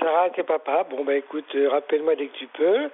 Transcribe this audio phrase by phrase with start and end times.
[0.00, 0.86] Sarah, c'est papa.
[0.90, 2.90] Bon, bah écoute, euh, rappelle-moi dès que tu peux.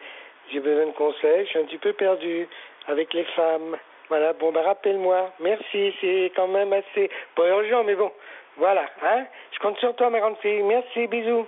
[0.53, 1.45] J'ai besoin de conseils.
[1.45, 2.49] Je suis un petit peu perdu
[2.89, 3.77] avec les femmes.
[4.09, 5.33] Voilà, bon, bah rappelle-moi.
[5.41, 7.09] Merci, c'est quand même assez.
[7.37, 8.11] Pas urgent, mais bon.
[8.57, 9.25] Voilà, hein.
[9.53, 10.63] Je compte sur toi, ma grande fille.
[10.63, 11.47] Merci, bisous.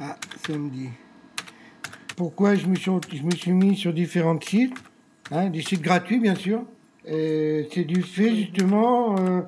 [0.00, 0.88] Ah, samedi.
[2.16, 4.76] Pourquoi je me suis, je me suis mis sur différents sites,
[5.30, 6.62] hein, des sites gratuits, bien sûr.
[7.06, 9.42] Et C'est du fait, justement, euh,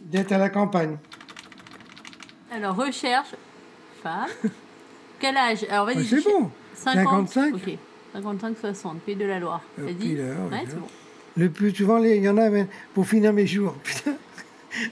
[0.00, 0.96] d'être à la campagne.
[2.52, 3.34] Alors, recherche,
[4.02, 4.28] femme.
[5.20, 5.66] Quel âge?
[5.70, 5.98] Alors, vas-y.
[5.98, 6.50] Ah, c'est bon.
[6.74, 7.28] 50.
[7.28, 7.54] 55.
[7.54, 7.78] Ok.
[8.14, 9.62] 55-60, Pays de la Loire.
[9.78, 10.86] Euh, T'as dit Ouais, c'est bon.
[11.36, 13.74] Le plus souvent, il y en a mais pour finir mes jours.
[13.84, 14.14] Putain,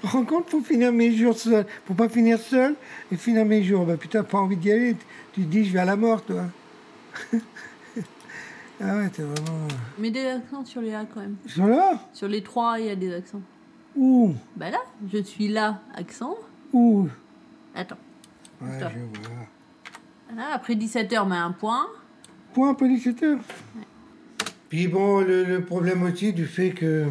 [0.03, 1.67] rencontre pour finir mes jours seul.
[1.85, 2.75] Pour pas finir seul
[3.11, 3.85] et finir mes jours.
[3.85, 4.97] Bah putain, pas envie d'y aller.
[5.33, 6.45] Tu te dis, je vais à la mort, toi.
[7.33, 9.69] ah ouais, t'es vraiment.
[9.99, 11.37] Mais des accents sur les A quand même.
[11.45, 13.43] Ils sont là Sur les trois, il y a des accents.
[13.97, 14.35] Où?
[14.57, 14.81] Bah là,
[15.13, 16.37] je suis là, accent.
[16.73, 17.09] Où?
[17.75, 17.99] Attends.
[18.61, 19.21] Ouais, je
[20.35, 20.45] vois.
[20.53, 21.87] Après 17h, mais un point.
[22.55, 23.15] Point policier.
[24.69, 27.05] Puis bon, le, le problème aussi du fait que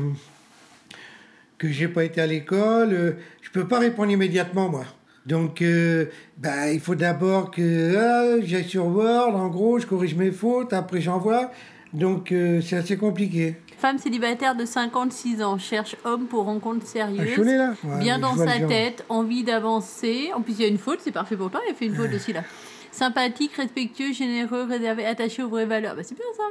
[1.57, 4.85] que j'ai pas été à l'école, euh, je peux pas répondre immédiatement moi.
[5.25, 6.05] Donc, euh,
[6.37, 10.71] bah, il faut d'abord que ah, j'aille sur Word, en gros, je corrige mes fautes,
[10.71, 11.51] après j'envoie.
[11.93, 13.55] Donc, euh, c'est assez compliqué.
[13.77, 17.37] Femme célibataire de 56 ans cherche homme pour rencontre Ah, sérieuse.
[17.37, 20.31] là Ouais, bien dans sa tête, envie d'avancer.
[20.35, 21.61] En plus, il y a une faute, c'est parfait pour toi.
[21.67, 22.43] Il a fait une faute aussi là.
[22.91, 25.95] Sympathique, respectueux, généreux, réservé, attaché aux vraies valeurs.
[25.95, 26.43] Bah, c'est bien ça.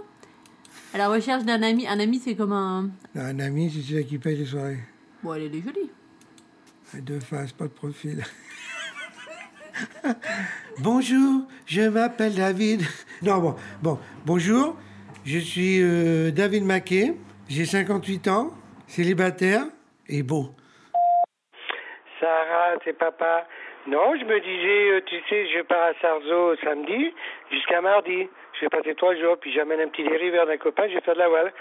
[0.95, 1.87] À la recherche d'un ami.
[1.89, 2.91] Un ami, c'est comme un.
[3.17, 4.79] Un ami, c'est celui qui paye les soirées.
[5.25, 5.91] Bon, elle est jolie.
[7.03, 8.23] De face, pas de profil.
[10.79, 12.83] Bonjour, je m'appelle David.
[13.23, 14.77] Non, bon, bon, bonjour,
[15.27, 17.15] je suis euh, David Maquet,
[17.49, 18.51] j'ai 58 ans,
[18.87, 19.65] célibataire
[20.09, 20.55] et beau.
[22.21, 23.47] Sarah, c'est papa.
[23.89, 27.13] Non, je me disais, euh, tu sais, je pars à Sarzeau samedi
[27.51, 28.29] jusqu'à mardi.
[28.55, 31.15] Je vais passer trois jours, puis j'amène un petit dériveur d'un copain, je vais faire
[31.15, 31.53] de la voile.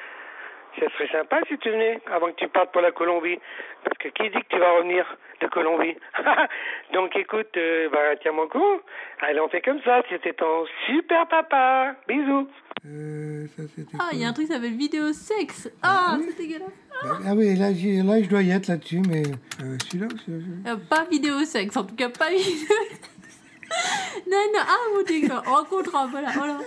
[0.79, 3.39] Ça serait sympa si tu venais, avant que tu partes pour la Colombie.
[3.83, 5.05] Parce que qui dit que tu vas revenir
[5.41, 5.95] de Colombie?
[6.93, 8.81] Donc écoute, euh, bah, tiens mon coup.
[9.21, 10.01] Allez, on fait comme ça.
[10.09, 11.95] C'était ton super papa.
[12.07, 12.47] Bisous.
[12.85, 13.63] Euh, ça,
[13.99, 15.69] Ah, il y a un truc qui s'appelle vidéo sexe.
[15.81, 16.25] Ah, oui.
[16.29, 16.69] c'est dégueulasse.
[17.03, 19.23] Ah oui, là, là, je dois y être là-dessus, mais
[19.63, 22.67] euh, celui-là ou celui-là Euh, pas vidéo sexe, en tout cas pas vidéo.
[24.29, 26.57] non, non, ah, mon dieu, rencontre, voilà, voilà.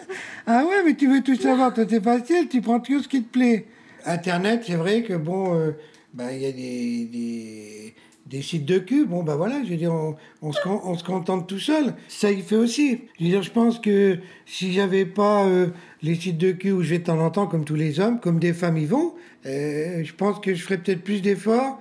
[0.47, 3.23] Ah ouais, mais tu veux tout savoir, toi, c'est facile, tu prends tout ce qui
[3.25, 3.67] te plaît.
[4.09, 5.73] Internet, c'est vrai que bon, euh,
[6.15, 7.95] bah, il y a des,
[8.27, 10.97] des, sites de cul, bon, bah voilà, je veux dire, on, on, se, con- on
[10.97, 11.95] se contente tout seul.
[12.09, 13.03] Ça, il fait aussi.
[13.19, 15.69] Je veux dire, je pense que si j'avais pas euh,
[16.03, 18.19] les sites de cul où je vais de temps en temps, comme tous les hommes,
[18.21, 19.15] comme des femmes y vont,
[19.47, 21.81] euh, je pense que je ferais peut-être plus d'efforts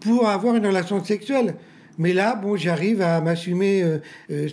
[0.00, 1.54] pour avoir une relation sexuelle.
[1.98, 3.84] Mais là, bon, j'arrive à m'assumer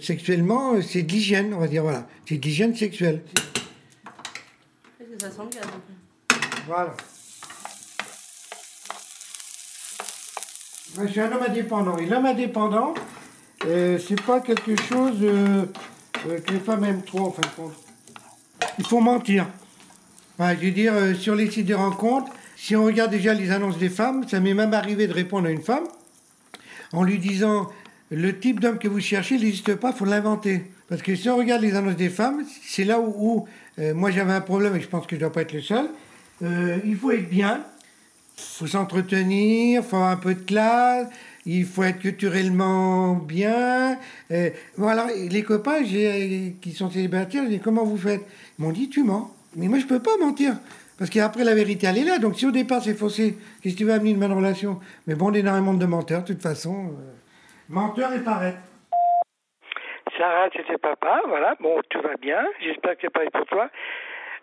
[0.02, 2.06] sexuellement, c'est de l'hygiène, on va dire, voilà.
[2.26, 3.22] C'est de l'hygiène sexuelle.
[5.20, 5.68] Ça sent le gaz.
[6.66, 6.94] Voilà.
[11.00, 11.98] Je suis un homme indépendant.
[11.98, 12.94] Et l'homme indépendant,
[13.62, 15.20] c'est pas quelque chose
[16.14, 17.74] que les femmes aiment trop, en fin de compte.
[18.80, 19.48] Il faut mentir.
[20.40, 23.78] Je veux dire, euh, sur les sites de rencontres, si on regarde déjà les annonces
[23.78, 25.86] des femmes, ça m'est même arrivé de répondre à une femme
[26.94, 27.70] en lui disant
[28.12, 30.72] le type d'homme que vous cherchez il n'existe pas, faut l'inventer.
[30.90, 33.48] Parce que si on regarde les annonces des femmes, c'est là où, où,
[33.80, 35.62] euh, moi j'avais un problème et je pense que je ne dois pas être le
[35.62, 35.90] seul.
[36.44, 37.64] Euh, il faut être bien,
[38.38, 41.08] il faut s'entretenir, il faut avoir un peu de classe,
[41.46, 43.98] il faut être culturellement bien.
[44.32, 44.50] Euh,
[45.32, 48.22] les copains qui sont célibataires, je dis comment vous faites?
[48.60, 49.34] Ils m'ont dit tu mens.
[49.56, 50.54] Mais moi je peux pas mentir.
[51.00, 52.20] Parce qu'après la vérité elle est là.
[52.20, 54.80] Donc si au départ c'est faussé, qu'est-ce que tu veux amener une bonne relation?
[55.08, 56.88] Mais bon, on est dans un monde de menteurs, de toute façon.
[56.88, 57.14] euh,
[57.70, 58.60] menteur et paraître.
[60.18, 61.22] Sarah, c'était papa.
[61.28, 61.56] Voilà.
[61.60, 62.44] Bon, tout va bien.
[62.64, 63.70] J'espère que c'est pareil pour toi.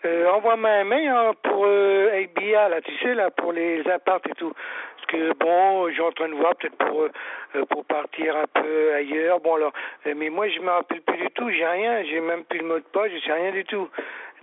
[0.04, 4.34] Euh, Envoie-moi un mail hein, pour ABA, là, tu sais, là, pour les apparts et
[4.34, 4.52] tout.
[4.52, 8.94] Parce que, bon, suis en train de voir peut-être pour, euh, pour partir un peu
[8.94, 9.40] ailleurs.
[9.40, 9.72] Bon, alors,
[10.06, 11.50] euh, mais moi, je me rappelle plus du tout.
[11.50, 12.04] J'ai rien.
[12.04, 13.10] J'ai même plus le mot de poche.
[13.14, 13.88] Je sais rien du tout.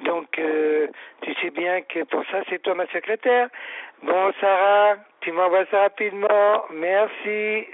[0.06, 3.50] Donc, tu sais bien que pour ça, c'est toi ma secrétaire.
[4.01, 6.63] Bon, Sarah, tu m'envoies ça rapidement.
[6.74, 7.68] Merci.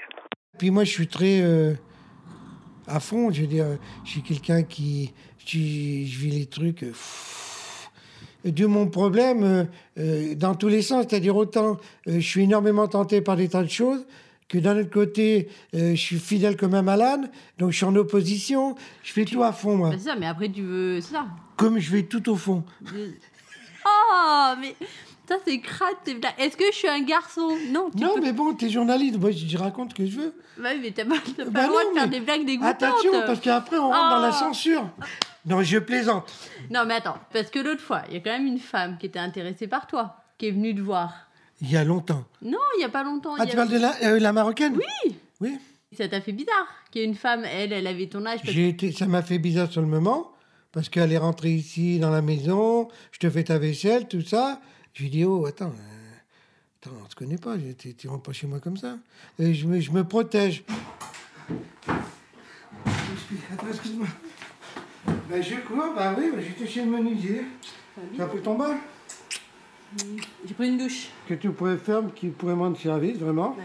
[0.60, 1.40] Puis moi, je suis très
[2.86, 3.32] à fond.
[3.32, 3.66] Je veux dire,
[4.04, 5.14] je suis quelqu'un qui.
[5.46, 6.84] Je, vis les trucs.
[8.46, 9.64] Dieu, mon problème, euh,
[10.00, 13.64] euh, dans tous les sens, c'est-à-dire autant euh, je suis énormément tenté par des tas
[13.64, 14.06] de choses,
[14.48, 17.96] que d'un autre côté, euh, je suis fidèle comme un malade, donc je suis en
[17.96, 19.90] opposition, je fais tout à fond, moi.
[19.90, 21.02] Bah, c'est ça, mais après, tu veux.
[21.02, 21.26] Ça.
[21.58, 22.64] Comme je vais tout au fond.
[23.86, 24.76] Oh, mais.
[25.28, 25.90] Ça, c'est crade.
[26.38, 27.50] Est-ce que je suis un garçon?
[27.70, 29.20] Non, tu Non, peux- mais bon, t'es journaliste.
[29.20, 30.34] Moi, je raconte ce que je veux.
[30.64, 31.16] Ouais, mais t'as pas,
[31.52, 32.82] Bah le droit non, de faire des blagues dégoûtantes.
[32.82, 34.40] Attention, parce qu'après, on rentre dans la Oh.
[34.40, 34.90] censure.
[35.48, 36.32] Non, je plaisante.
[36.70, 39.06] Non, mais attends, parce que l'autre fois, il y a quand même une femme qui
[39.08, 41.14] était intéressée par toi, qui est venue te voir.
[41.62, 42.26] Il y a longtemps.
[42.42, 43.34] Non, il y a pas longtemps.
[43.40, 44.76] Ah, il y tu a- parles de la, euh, la marocaine?
[44.78, 45.58] Oui Oui.
[45.98, 48.42] Ça t'a fait bizarre qu'il y ait une femme, elle, elle avait ton âge.
[48.44, 50.34] J'ai été, ça m'a fait bizarre sur le moment,
[50.74, 54.60] parce qu'elle est rentrée ici dans la maison, je te fais ta vaisselle, tout ça.
[54.94, 56.18] Je lui dis, oh, attends, euh,
[56.82, 58.98] attends, on se connaît pas, tu tu rentres pas chez moi comme ça.
[59.40, 60.64] Et je me, je me protège.
[63.54, 64.08] Attends, excuse-moi.
[65.30, 67.42] Ben, je cours, bah oui, bah, j'étais chez le menuisier.
[68.16, 68.78] Tu as pris ton bain?
[70.46, 71.10] J'ai pris une douche.
[71.28, 73.56] Que tu pourrais faire, qui pourrait me rendre service, vraiment.
[73.58, 73.64] Ouais.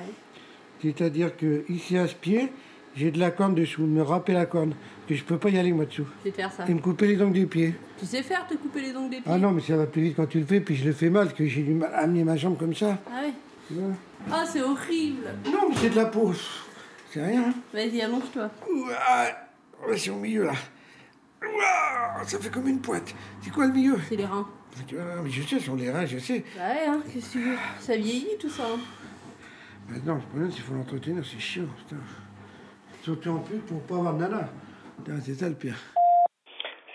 [0.83, 2.53] C'est-à-dire que ici à ce pied,
[2.97, 4.75] j'ai de la corne dessous, me râper la corne.
[5.09, 6.07] Que je peux pas y aller moi dessous.
[6.25, 6.65] Vais faire ça.
[6.69, 7.75] Et me couper les ongles du pied.
[7.99, 9.33] Tu sais faire te couper les ongles des pieds?
[9.33, 11.11] Ah non, mais ça va plus vite quand tu le fais, puis je le fais
[11.11, 12.99] mal, parce que j'ai du mal à amener ma jambe comme ça.
[13.09, 13.33] Ah ouais.
[14.31, 16.33] Ah, c'est horrible Non, mais c'est de la peau.
[17.11, 17.53] C'est rien.
[17.73, 18.51] Vas-y, allonge-toi.
[18.69, 20.55] Ouais, c'est au milieu là.
[21.45, 23.15] Ouah, ça fait comme une pointe.
[23.41, 24.49] C'est quoi le milieu C'est les reins.
[24.89, 26.45] Tu vois, mais Je sais, sur les reins, je sais.
[26.57, 27.57] Bah ouais, hein, qu'est-ce que tu veux?
[27.79, 28.63] Ça vieillit tout ça.
[28.65, 28.79] hein.
[29.89, 32.01] Maintenant, le problème, c'est qu'il faut l'entretenir, c'est chiant, putain.
[33.03, 34.49] Surtout en plus pour pas avoir de nana.
[35.05, 35.75] Putain, C'est ça le pire.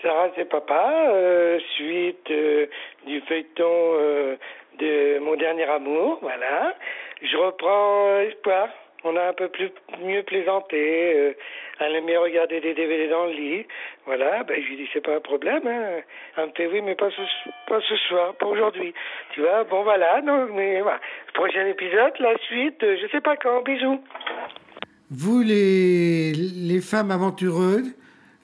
[0.02, 1.10] Sarah, c'est papa.
[1.12, 2.66] euh, suite euh,
[3.06, 4.36] du feuilleton euh,
[4.80, 6.74] de mon dernier amour, voilà.
[7.20, 8.68] Je reprends euh, espoir.
[9.08, 9.70] On a un peu plus
[10.04, 11.14] mieux plaisanté.
[11.16, 11.32] Euh,
[11.80, 13.66] elle aime bien regarder des DVD dans le lit.
[14.06, 15.66] Voilà, ben je lui dis c'est pas un problème.
[15.66, 16.02] Hein.
[16.36, 17.22] Elle me fait oui, mais pas ce,
[17.68, 18.92] pas ce soir, pas aujourd'hui.
[19.32, 20.20] Tu vois, bon voilà.
[20.20, 21.00] Donc, mais voilà.
[21.34, 23.62] Prochain épisode, la suite, euh, je sais pas quand.
[23.62, 24.00] Bisous.
[25.10, 27.94] Vous, les, les femmes aventureuses,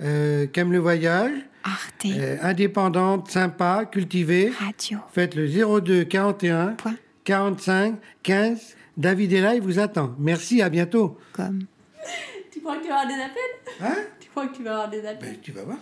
[0.00, 1.32] euh, qui aiment le voyage,
[1.64, 4.98] Arte euh, indépendantes, sympas, cultivées, Radio.
[5.12, 6.94] faites le 02 41 Point.
[7.24, 8.76] 45 15.
[8.96, 10.14] David est là, il vous attend.
[10.18, 11.18] Merci, à bientôt.
[11.32, 11.66] Comme.
[12.52, 13.80] Tu crois que tu vas avoir des appels?
[13.80, 13.96] Hein?
[14.20, 15.32] Tu crois que tu vas avoir des appels?
[15.32, 15.78] Ben, tu vas voir.